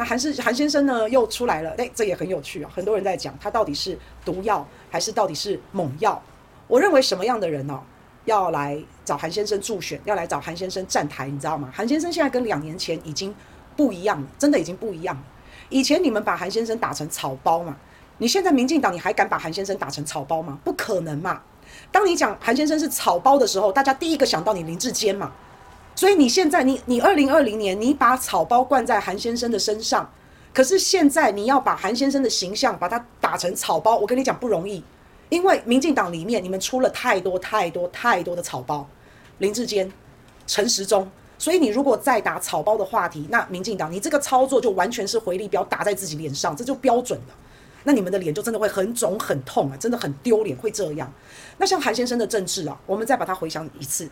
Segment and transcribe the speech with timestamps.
[0.00, 6.18] 那韩是韩先生呢又出来了，诶，这也很有趣啊，很多人在讲他到底是毒药还是到底是猛药。
[6.68, 7.82] 我认为什么样的人呢、哦，
[8.24, 11.70] 要来找韩先生助选，要来找韩先生站台，你知道吗？
[11.70, 13.34] 韩先生现在跟两年前已经
[13.76, 15.22] 不一样了，真的已经不一样了。
[15.68, 17.76] 以前你们把韩先生打成草包嘛，
[18.16, 20.58] 你现在民进党你还敢把韩先生打成草包吗？
[20.64, 21.42] 不可能嘛！
[21.92, 25.30] 当你讲韩先生是草包的时候，大家第一个想到你林志坚嘛。
[25.94, 30.10] 所以你现在你你二零二零年你把草包灌在韩先生的身上，
[30.54, 34.82] 可是现在你要把韩先生的形象把他打成草包，我跟你讲不容易，
[35.28, 38.88] 因为民进党里面你们出了太多太多太多的草包，
[39.38, 39.92] 林志坚、
[40.46, 47.34] 陈时中，所以你如果再打草包的话题，那民进党你这个操作就完全是回力镖打在自己脸上，这就标准了，
[47.84, 51.12] 那你们的脸就真的会很肿很痛啊，真的很丢脸，会这样。
[51.58, 54.08] 那像韩先生的政治啊，我们再把它回想一次。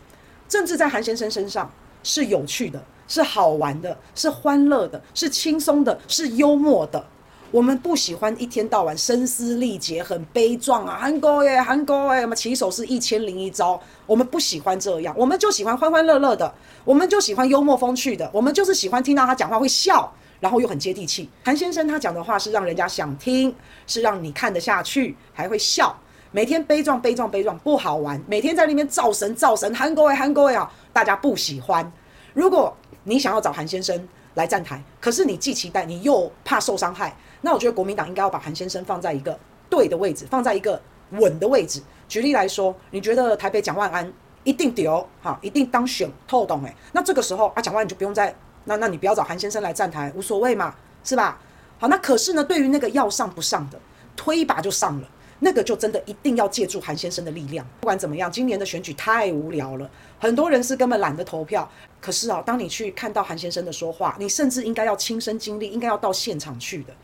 [0.48, 1.70] 政治在韩先生身上
[2.02, 7.04] 是有趣的，是好玩的，是欢乐的，是轻松的，是幽默的。
[7.50, 10.98] 我们不喜欢一天到晚声嘶力竭、很悲壮啊！
[11.00, 21.28] 韩国耶，韩国耶，什么起手是一千零一招，我们不喜欢这样，我们就喜欢欢欢乐乐的，我们就喜欢幽默风趣的，我们就是喜欢听到他讲话会笑，然后又很接地气。
[21.42, 23.54] 韩先生他讲的话是让人家想听，
[23.86, 25.98] 是让你看得下去，还会笑。
[26.30, 31.90] 每天悲壮悲壮悲壮不好玩，每天在那边造神造神，韩国哎韩国哎啊，大家不喜欢。
[32.34, 39.38] 如果你想要找韩先生来站台，可是你既期待你又怕受伤害，那我觉得国民党应该要把韩先生放在一个
[39.70, 40.78] 对的位置，放在一个
[41.12, 41.80] 稳的位置。
[42.06, 44.12] 举例来说，你觉得台北蒋万安
[44.44, 48.34] 一定丢哈，一定当选透懂哎，那这个时候啊蒋万安就不用再
[48.64, 51.38] 那那你不要找韩先生来站台，无所谓嘛，是吧？
[51.78, 53.80] 好，那可是呢，对于那个要上不上的，
[54.14, 55.08] 推一把就上了。
[55.40, 57.64] 那个就真的一定要借助韩先生的力量。
[57.80, 61.70] 不管怎么样，今年的选举太无聊了，很多人是根本懒得投票。
[62.00, 66.94] 可是啊，当你去看到韩先生的说话，你甚至应该要亲身经历，应该要到现场去的。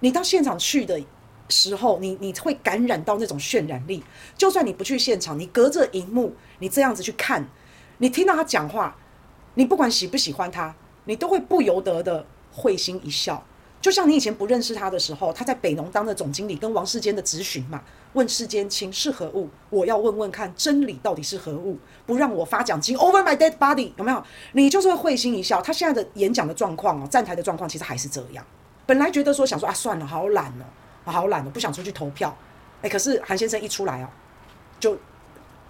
[0.00, 1.00] 你到现场去的
[1.48, 4.02] 时候，你你会感染到那种渲染力。
[4.36, 7.46] 就算你不去现场，你隔着荧幕，你这样子去看，
[7.98, 8.96] 你听到他讲话，
[9.54, 13.46] 你不管喜不喜欢他，你都会不由得的会心一笑。
[13.84, 17.82] 就像你以前不认识他的时候，他在北农当的总经理，跟王世坚的质询嘛，
[18.14, 19.50] 问世坚情是何物？
[19.68, 21.76] 我要问问看真理到底是何物？
[22.06, 24.24] 不让我发奖金， Over my dead body，有没有？
[24.52, 25.60] 你就是会会心一笑。
[25.60, 28.42] 他现在的演讲的状况哦，站台的状况其实还是这样。
[28.86, 30.64] 本来觉得说想说啊，算了，好懒哦，
[31.12, 32.34] 好懒哦，不想出去投票。
[32.80, 34.08] 哎，可是韩先生一出来哦，
[34.80, 34.96] 就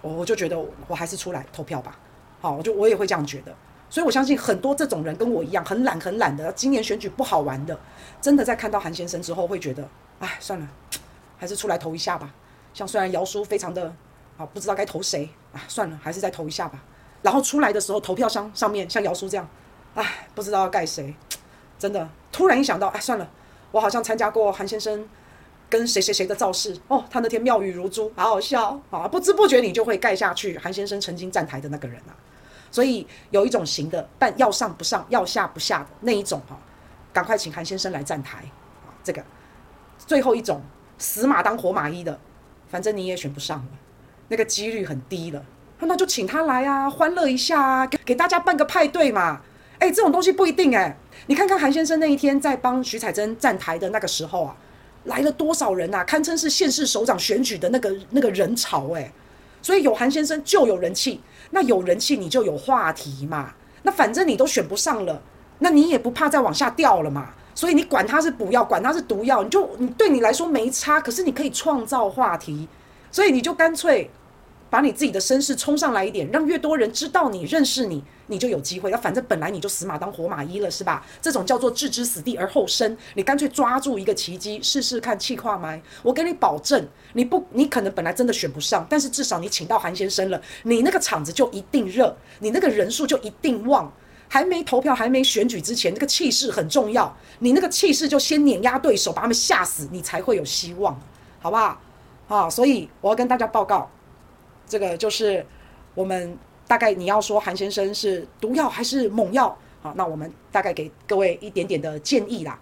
[0.01, 1.99] 我我就觉得我还是出来投票吧。
[2.39, 3.53] 好，我就我也会这样觉得。
[3.89, 7.79] 所以我相信很多这种人跟我一样很懒很懒的，今年选举不好玩的，
[8.19, 9.87] 真的在看到韩先生之后会觉得，
[10.19, 10.67] 哎，算了，
[11.37, 12.33] 还是出来投一下吧。
[12.73, 13.93] 像虽然姚叔非常的
[14.37, 16.83] 啊，不知道该投谁啊，算了，还是再投一下吧。
[17.21, 19.47] 然后出来的时候，投票箱上面像姚叔这样，
[19.93, 21.15] 哎，不知道要盖谁，
[21.79, 23.29] 真的突然一想到，哎，算了，
[23.71, 25.07] 我好像参加过韩先生
[25.69, 32.11] 跟谁谁谁的造势哦，他那天妙语如珠，好好笑啊，不知不觉你就会盖下去韩先生曾经站台的那个人啊。
[32.75, 36.59] 所以有一种型的，但要上不上，要下不下的那一种哈，
[37.13, 38.39] 赶快请韩先生来站台
[38.85, 38.91] 啊！
[39.01, 39.23] 这个
[39.97, 40.61] 最后一种
[40.97, 42.19] 死马当活马医的，
[42.69, 43.71] 反正你也选不上了，
[44.27, 45.41] 那个几率很低了，
[45.79, 49.39] 那就请他来啊，欢乐一下啊，给给大家办个派对嘛！
[49.79, 50.97] 哎，这种东西不一定哎，
[51.27, 54.57] 你看看韩先生那一天在帮徐彩珍站台的那个时候啊，
[55.05, 59.09] 来了多少人啊，堪称是县市首长选举的那个那个人潮哎，
[59.61, 61.21] 所以有韩先生就有人气。
[61.51, 65.21] 那有人气你就有话题嘛，那反正你都选不上了，
[65.59, 72.67] 那你也不怕再往下掉了嘛，所以你管他是补药，管他是毒药，你就你对你来说没差，可是你可以创造话题，
[73.11, 74.09] 所以你就干脆。
[74.75, 78.91] 把你自己的身世冲上来一点，让越多人知道你认识你，你就有机会。
[78.91, 81.01] 那反正本来你就死马当活马医了，是吧？
[81.21, 82.97] 这种叫做置之死地而后生。
[83.13, 85.81] 你干脆抓住一个奇迹，试试看气跨麦。
[86.03, 93.89] 我给你保证，你不，你可能本来真的选不上，但是至少你请到韩先生了，你那个场子就一定热，你那个人数就一定旺。
[94.27, 97.15] 还没投票，还没选举之前，那个气势很重要。
[97.39, 100.99] 你那个气势就先碾压对手，把他们吓死，你才会有希望，
[101.39, 101.79] 好不好？
[102.27, 103.89] 啊，所以我要跟大家报告。
[104.67, 105.45] 这个就是
[105.93, 109.55] 我们大概你要说韩先生是毒药还是猛药？
[109.81, 112.59] 好，那我们大概给各位一点点的建议啦。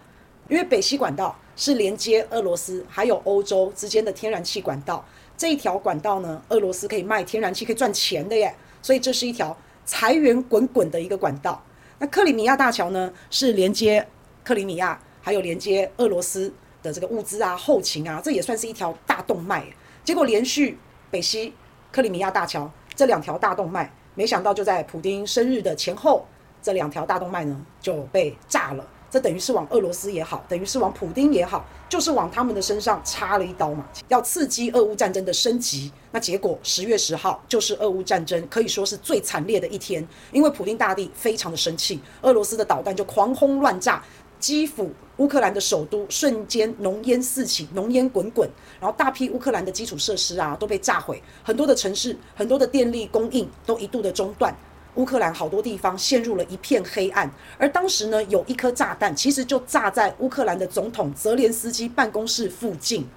[0.48, 5.02] 因为北溪管道是连接俄罗斯还有欧洲之间的天然气管道，
[5.38, 11.64] 这一条管道呢，俄罗斯可以卖天然气可以赚钱的耶，所以这是一条财源滚滚的一个管道。
[11.98, 14.06] 那克里米亚大桥呢，是连接
[14.44, 16.52] 克里米亚还有连接俄罗斯
[16.82, 19.64] 的这个物资啊、后勤啊，这也算是一条大动脉。
[20.04, 20.76] 结果连续
[21.10, 21.54] 北溪。
[21.94, 26.26] 克里米亚大桥这两条大动脉，没想到就在普丁生日的前后，
[26.60, 35.92] 这两条大动脉呢就被炸了，这等于是往俄罗斯也好，等于是往普丁也好，就是往他们的身上插了一刀嘛，要刺激俄乌战争的升级。
[36.10, 44.02] 那结果十月十号就是俄乌战争可以说是最惨烈的一天，因为普丁大帝非常的生气，俄罗斯的导弹就狂轰乱炸。
[44.44, 48.46] 基辅，乌克兰的首都瞬间浓烟四起，浓烟滚滚，
[48.78, 54.54] 然后大批乌克兰的基础设施啊都被炸毁，很多的城市，很多的电力供应都一度的中断，
[54.96, 57.32] 乌克兰好多地方陷入了一片黑暗。
[57.56, 63.08] 而当时呢，有一颗炸弹其实就炸在乌克兰的总统泽连斯基办公室附近。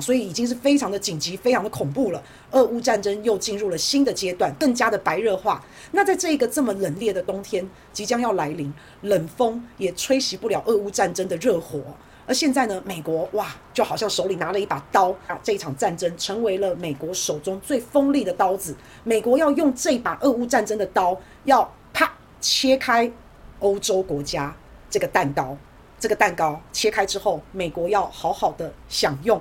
[0.00, 2.22] 所以已经是非常的紧急，非常的恐怖了。
[2.50, 5.64] 俄乌战争又进入了新的阶段，更加的白热化。
[5.92, 11.80] 那在这个这么冷冽的冬天即将要来临，冷风也吹熄不了俄乌战争的热火。
[12.26, 18.74] 而现在呢，美国哇，就好像手里拿了一把刀啊，这一场战争成为了美国手中最锋利的刀子。
[19.02, 21.14] 美国要用这把俄乌战争的刀，
[21.44, 23.12] 要啪切开
[23.58, 24.56] 欧洲国家
[24.88, 25.56] 这个蛋糕。
[26.00, 29.40] 这个蛋糕切开之后，美国要好好的享用。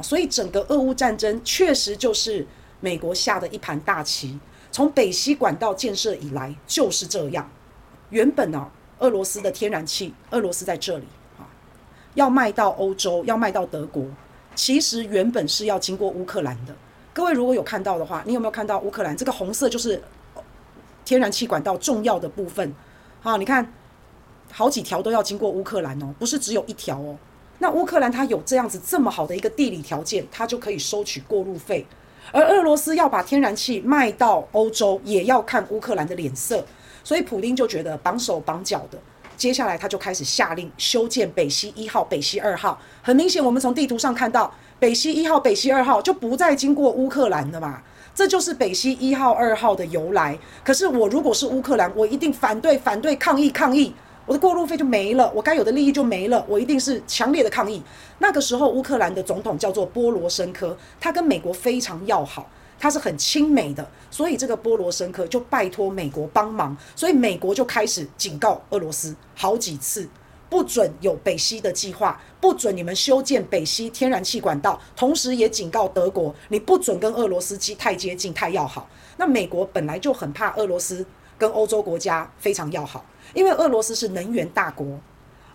[0.00, 2.46] 所以整个俄乌战争确实就是
[2.80, 4.38] 美国下的一盘大棋。
[4.70, 7.46] 从北溪管道建设以来就是这样。
[8.08, 11.04] 原本呢，俄罗斯的天然气，俄罗斯在这里
[11.38, 11.44] 啊，
[12.14, 14.06] 要卖到欧洲，要卖到德国，
[14.54, 16.74] 其实原本是要经过乌克兰的。
[17.12, 20.02] 各位如果有看到的话，你有没有看到乌克兰这个红色就是
[21.04, 22.74] 天然气管道重要的部分？
[23.20, 23.70] 好，你看
[24.50, 27.18] 好几条都要经过乌克兰哦，不是只有一条哦。
[27.62, 31.86] 那乌克兰它有这样子这么好的一个地理条件，它就可以收取过路费。
[32.32, 36.64] 而俄罗斯要把天然气卖到欧洲，也要看乌克兰的脸色。
[37.04, 38.98] 所以普丁就觉得绑手绑脚的，
[39.36, 42.76] 接下来他就开始下令修建北溪一号、北溪二号。
[43.00, 47.80] 很明显，我们从地图上看到，北溪一号、北溪二号就不再经过乌克兰了嘛。
[48.12, 50.36] 这就是北溪一号、二号的由来。
[50.64, 53.94] 可是我如果是乌克兰，我一定反对、反对、抗议、抗议。
[54.24, 57.82] 我的过路费就没了，我该有的利益就没了，我一定是强烈的抗议。
[58.18, 62.48] 那个时候，乌克兰的总统叫做波罗申科，他跟美国非常要好，
[62.78, 70.08] 他是很亲美的，所以这个波罗申科就拜托美国帮忙，所以美国就开始警告俄罗斯好几次，
[70.48, 78.88] 不准有北溪的计划，不准你们修建北溪天然气管道，同时也警告德国，你不准跟俄罗斯太接近、太要好。
[79.16, 81.04] 那美国本来就很怕俄罗斯
[81.36, 83.04] 跟欧洲国家非常要好。
[83.34, 84.98] 因为俄罗斯是能源大国，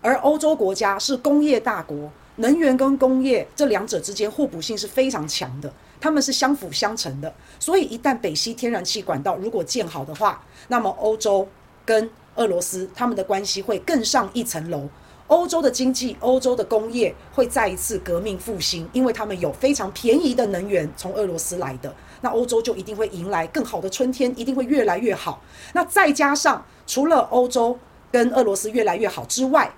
[0.02, 7.34] 而欧洲国家是工业大国，能源跟工业这两者之间互补性是非常强的，他们是相辅相成的。
[7.60, 11.48] 所以一旦北溪天然气管道如果建好的话，那么欧洲
[11.86, 14.88] 跟俄罗斯他们的关系会更上一层楼，
[15.28, 25.42] 欧洲的经济、欧洲的工业会再一次革命复兴，因为他们有非常便宜的能源从俄罗斯来的，那欧洲就一定会迎来更好的春天，一定会越来越好。
[25.74, 26.64] 那再加上。
[26.88, 27.78] 除了欧洲
[28.12, 29.72] 跟俄罗斯越来越好之外，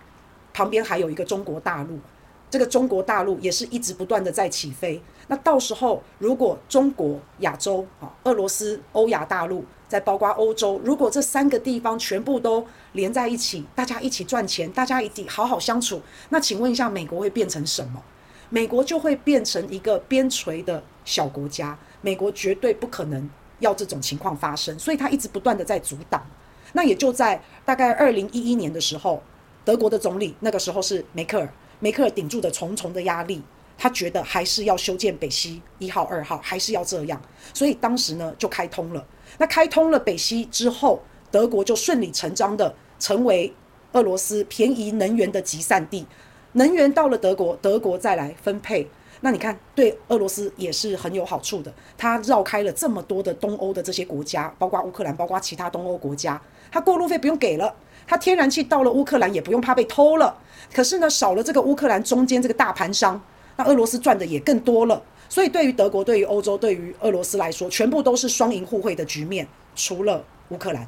[0.53, 1.99] 旁边还有一个中国大陆，
[2.49, 5.01] 这个中国大陆也是一直不断的在起飞。
[5.27, 18.01] 那到时候如果中国、亚洲啊、俄罗斯、欧亚大陆，再包括欧洲，如果这三个地方全部都连在一起，大家一起赚钱，大家一起好好相处，那请问一下，美国会变成什么？
[18.49, 21.77] 美国就会变成一个边陲的小国家。
[22.01, 23.29] 美国绝对不可能
[23.59, 26.25] 要这种情况发生，所以他一直不断的在阻挡。
[26.73, 29.21] 那也就在大概二零一一年的时候，
[29.65, 33.41] 德国的总理那个时候是梅克尔，梅克尔顶住的重重的压力，
[33.77, 37.21] 他觉得还是要修建北溪一号、二号，还是要这样，
[37.53, 39.05] 所以当时呢就开通了。
[39.37, 41.01] 那开通了北溪之后，
[41.31, 43.53] 德国就顺理成章的成为
[43.93, 46.05] 俄罗斯便宜能源的集散地，
[46.53, 48.87] 能源到了德国，德国再来分配。
[49.21, 56.41] 那你看，对俄罗斯也是很有好处的，它绕开了这么多的东欧的这些国家，包括乌克兰，包括其他东欧国家。
[56.71, 57.73] 他过路费不用给了，
[58.07, 60.35] 他天然气到了乌克兰也不用怕被偷了。
[60.73, 63.19] 可是呢，少了这个乌克兰中间这个大盘商，
[63.55, 65.01] 那俄罗斯赚的也更多了。
[65.27, 69.47] 所以对于德国、对于欧洲、对于俄罗斯来说，全部都是双赢互惠的局面。
[69.75, 70.87] 除了乌克兰，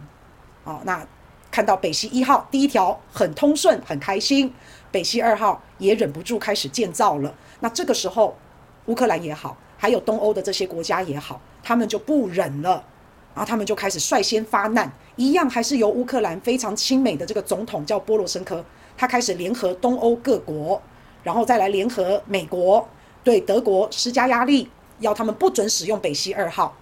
[0.64, 1.06] 好，那
[1.52, 4.54] 看到北溪一号第一条很通顺，很开心，
[4.92, 7.34] 北溪二号也忍不住开始建造了。
[7.60, 8.36] 那这个时候，
[8.88, 12.84] 乌克兰也好，还有东欧的这些国家也好，他们就不忍了。
[13.34, 18.64] 然后他们就开始率先发难，一样还是由乌克兰非常亲美的这个总统叫波罗申科，
[18.98, 20.82] 他开始联合东欧各国，
[21.24, 22.88] 然后再来联合美国，
[23.24, 24.70] 对德国施加压力，
[25.00, 26.76] 要他们不准使用北溪二号。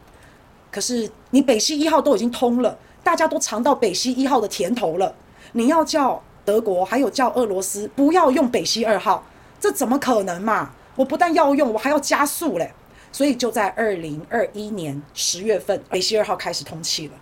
[0.71, 5.13] 可是你北溪一号都已经通了，大家都尝到北溪一号的甜头了，
[5.53, 9.23] 你要叫德国还有叫俄罗斯不要用北溪二号，
[9.59, 10.71] 这怎么可能嘛？
[10.95, 12.73] 我不但要用，我还要加速嘞。
[13.11, 17.13] 所以就在二零二一年十月份，北溪二号开始通气了。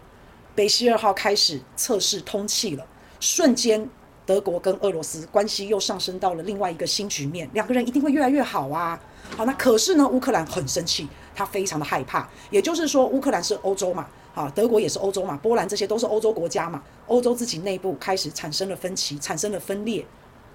[0.53, 2.85] 北溪二号开始测试通气了，
[3.19, 3.87] 瞬间
[4.25, 8.99] 德国跟俄罗斯关系又上升到了另外一个新局面，两个人一定会越来越好啊。
[9.35, 12.27] 好，那可是呢，乌克兰很生气，他非常的害怕。
[12.49, 20.03] 也就是说，乌克兰是欧洲嘛，啊，德国也是欧洲嘛，波兰这些都是欧洲国家嘛，欧洲自己内部开始产生了分歧，产生了分裂。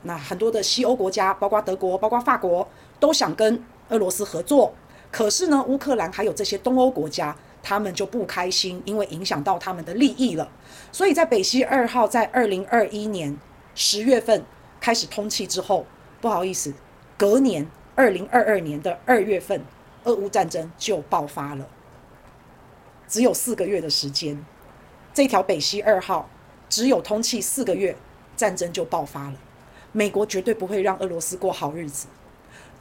[0.02, 2.66] 那很多的西欧国家，包括德国，包括法国，
[2.98, 4.74] 都想跟俄罗斯合作。
[5.12, 10.50] 可是呢，乌克兰还有这些东欧国家，他们就不开心，因为影响到他们的利益了。
[10.90, 13.38] 所以在北溪二号在二零二一年。
[13.74, 14.44] 十月份
[14.82, 15.86] 开始通气之后，
[16.20, 16.74] 不好意思，
[17.16, 19.64] 隔年二零二二年的二月份，
[20.04, 21.66] 俄乌战争就爆发了。
[23.08, 24.44] 只有四个月的时间，
[25.14, 26.28] 这条北溪二号
[26.68, 27.96] 只有通气四个月，
[28.36, 29.36] 战争就爆发了。
[29.90, 32.08] 美国绝对不会让俄罗斯过好日子。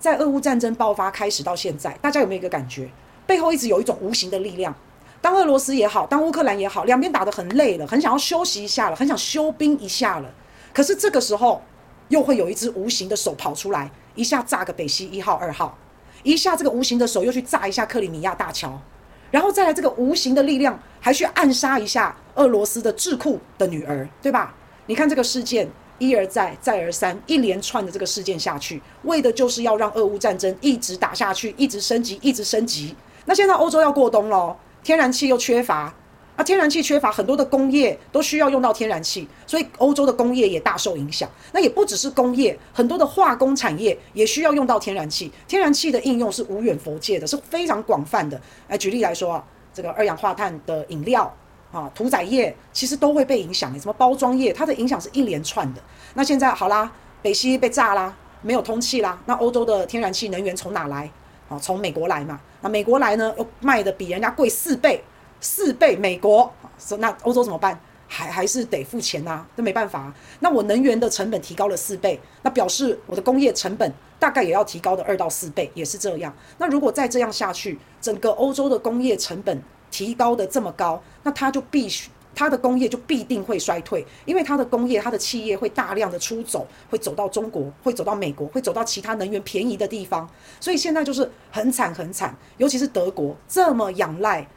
[0.02, 2.90] 在俄乌战争爆发开始到现在，大家有没有一个感觉？
[3.28, 4.74] 背后一直有一种无形的力量。
[5.22, 10.34] 当俄罗斯也好，当乌克兰也好，两边打得很累了，很想要休息一下了，很想休兵一下了。
[10.74, 11.62] 可是这个时候，
[12.08, 15.78] 又会有一只无形的手跑出来，一下炸个北溪一号、二号，
[16.24, 18.82] 一下这个无形的手又去炸一下克里米亚大桥，
[19.30, 24.56] 然后再来这个无形的力量，还去暗杀一下俄罗斯的智库的女儿，对吧？
[24.88, 25.70] 你看这个事件
[26.02, 32.96] 一而再、再而三，一连串的这个事件下去，为的就是要让俄乌战争一直打下去，一直升级，一直升级。
[33.26, 35.94] 那现在欧洲要过冬了，天然气又缺乏。
[36.38, 41.30] 啊天然气缺乏，很多的工业都需要用到天然气，所以欧洲的工业也大受影响。
[41.52, 45.30] 那也不只是工业，很多的化工产业也需要用到天然气。
[45.46, 48.42] 天然气的应用是无远弗届的，是非常广泛的。
[48.70, 49.44] 来举例来说啊，
[49.74, 51.32] 这个二氧化碳的饮料
[51.72, 53.74] 啊，屠宰业其实都会被影响。
[53.80, 55.82] 什么包装业，它的影响是一连串的。
[56.14, 59.18] 那现在好啦，北溪被炸啦，没有通气啦。
[59.26, 61.10] 那欧洲的天然气能源从哪来？
[61.50, 62.40] 啊，从美国来嘛。
[62.62, 65.04] 那美国来呢，又卖的比人家贵四倍。
[65.40, 67.80] 四倍美国，说那欧洲怎么办？
[68.08, 70.16] 还还是得付钱呐、啊，这没办法、啊。
[70.42, 76.32] 那我能源的成本提高了四倍，那表示我的工业成本大概也要提高的二到四倍，也是这样。
[76.58, 79.60] 那如果再这样下去，整个欧洲的工业成本
[79.92, 90.28] 提高的这么高，那它就必须，它的工业就必定会衰退，因为它的工业、它的企业会大量的出走，会走到中国，会走到美国，会走到其他能源便宜的地方。
[90.60, 94.48] 所以现在就是很惨很惨，尤其是德国这么仰赖。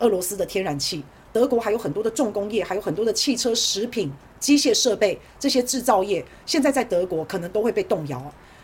[0.00, 8.20] 俄罗斯的天然气，德国还有很多的重工业，还有很多的汽车、食品、机械设备这些制造业，现在在德国可能都会被动摇。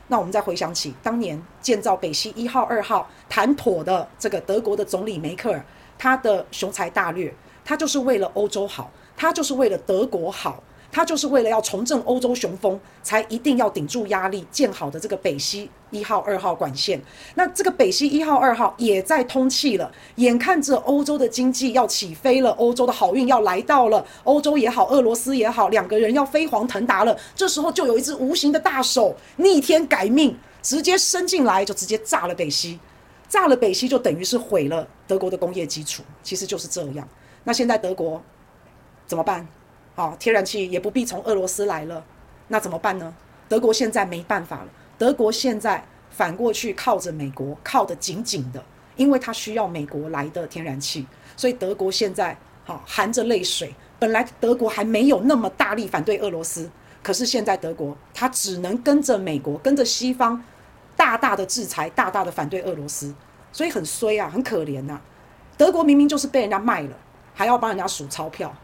[0.08, 5.64] 那我们再回想起当年建造北溪一号、二号谈妥的这个德国的总理梅克尔，
[6.00, 7.30] 他的雄才大略，
[7.62, 10.62] 他就是为了欧洲好，他就是为了德国好。
[10.92, 17.00] 他就是为了要重振欧洲雄风，才一定要顶住压力建好的这个北溪一号、二号管线。
[17.36, 27.16] 那这个北溪一号、二号也在通气了，眼看着欧洲的经济要起飞了，欧洲的好运要来到了，欧洲也好，俄罗斯也好，两个人要飞黄腾达了。
[27.36, 32.80] 这时候就有一只无形的大手逆天改命，直接伸进来，就直接炸了北溪，
[33.28, 36.04] 炸了北溪就等于是毁了德国的工业基础。
[36.22, 37.08] 其实就是这样。
[37.42, 38.22] 那现在德国
[39.08, 39.44] 怎么办？
[39.96, 42.04] 好，天然气也不必从俄罗斯来了，
[42.46, 43.12] 那怎么办呢？
[43.48, 44.68] 德国现在没办法了。
[44.96, 48.64] 德国现在反过去靠着美国，靠得紧紧的，
[48.94, 51.04] 因为它需要美国来的天然气，
[51.36, 53.74] 所以德国现在好含着泪水。
[53.98, 56.70] 本来德国还没有那么大力反对俄罗斯，
[57.02, 60.42] 可是现在德国它只能跟着美国，跟着西方，
[60.96, 63.12] 大大的制裁，大大的反对俄罗斯，
[63.52, 65.00] 所以很衰啊，很可怜呐。
[65.56, 66.96] 德国明明就是被人家卖了，
[67.34, 68.54] 还要帮人家数钞票。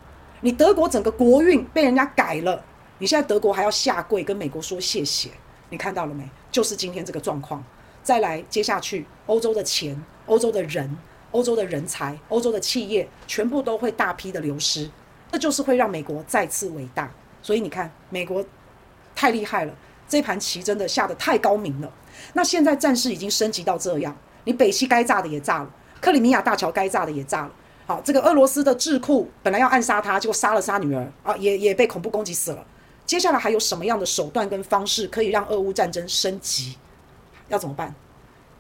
[0.41, 2.63] 你德国整个国运被人家改了，
[2.99, 5.31] 你现在德国还要下跪跟美国说谢谢，
[5.71, 6.29] 你看到了没？
[6.51, 7.63] 就是今天这个状况。
[8.03, 10.97] 再来，接下去欧洲的钱、欧洲的人、
[11.33, 14.89] 欧洲的人才、欧洲的企业，全部都会大批的流失，
[15.33, 17.11] 这就是会让美国再次伟大。
[17.43, 18.45] 所以你看，美国
[19.15, 19.75] 太厉害了，
[20.09, 21.93] 这盘棋真的下得太高明了。
[22.33, 24.17] 那现在战事已经升级到这样，
[24.47, 27.53] 你北溪该炸的也炸了，克里米亚大桥该炸的也炸了。
[27.85, 32.65] 好，这个俄罗斯的智库本来要暗杀他，结果杀了杀女儿啊，也也被恐怖攻击死了。
[33.05, 36.77] 接下来还有什么样的手段跟方式可以让俄乌战争升级？
[37.49, 37.95] 要怎么办？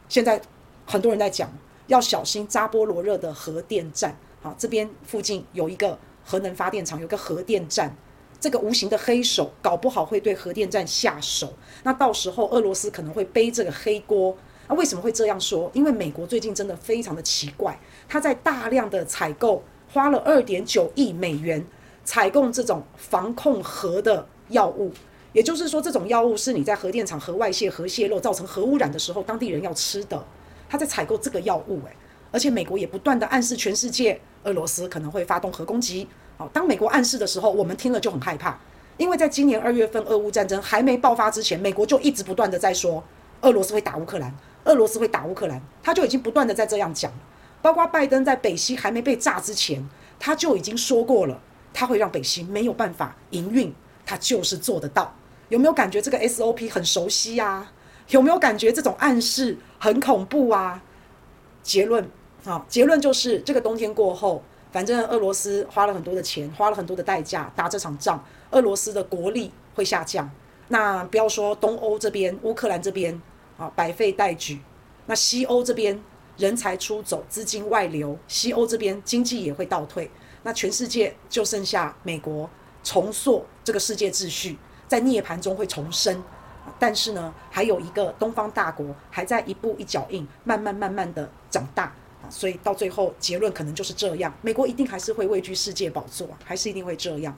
[0.08, 0.40] 现在
[0.84, 1.50] 很多人在讲，
[1.86, 4.16] 要小心扎波罗热的核电站。
[4.42, 7.96] 好，这边附近有一个核能发电厂，有个核电站，
[8.38, 11.54] 这个无形的黑手搞不好会对核电站下手。
[11.82, 14.36] 那到时候俄罗斯可能会背这个黑锅。
[14.68, 15.70] 那为什么会这样说？
[15.74, 21.64] 因为美国最近真的非常的奇怪，他在大量的采购，花了二点九亿美元
[22.04, 24.92] 采购这种防控核的药物，
[25.32, 30.24] 也就是说，这种药物是你在核电厂核外泄、核泄漏造成核污染的时候，当地人要吃的。
[30.68, 31.96] 他在采购这个药物，诶，
[32.32, 36.08] 而且美国也不断的暗示全世界，俄罗斯可能会发动核攻击。
[36.36, 38.58] 好，当美国暗示的时候，我们听了就很害怕，
[38.96, 43.02] 因为在今年二月份俄乌战争还没爆发之前，美国就一直不断的在说
[43.42, 44.34] 俄罗斯会打乌克兰，
[44.66, 47.10] 俄罗斯会打乌克兰，他就已经不断的在这样讲。
[47.62, 49.88] 包括拜登在北溪还没被炸之前，
[50.20, 51.40] 他就已经说过了，
[51.72, 55.12] 他会让北溪没有办法营运，他就是做得到。
[55.48, 57.72] 有没有感觉这个 SOP 很熟悉啊？
[58.08, 60.82] 有没有感觉这种暗示很恐怖啊？
[61.62, 62.08] 结论
[62.44, 68.24] 啊，结论就是这个冬天过后，反正俄罗斯花了很多的钱，花了很多的代价打这场仗。
[68.52, 70.30] 俄罗斯的国力会下降，
[70.68, 73.20] 那不要说东欧这边，乌克兰这边
[73.56, 74.60] 啊，百废待举。
[75.06, 76.00] 那西欧这边
[76.36, 80.10] 人才出走，资金外流，西欧这边经济也会倒退。
[80.42, 82.48] 那全世界就剩下美国
[82.84, 86.22] 重塑这个世界秩序，在涅槃中会重生。
[86.78, 91.84] 但是呢，还有一个东方大国还在一步一脚印，慢慢慢慢的长大
[92.22, 92.28] 啊。
[92.28, 97.36] 所以到最后结论可能就是这样，美国一定还是会位居世界宝座，还是一定会这样。